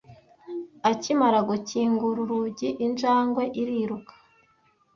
Akimara 0.89 1.39
gukingura 1.49 2.17
urugi, 2.25 2.69
injangwe 2.85 3.43
iriruka. 3.61 4.13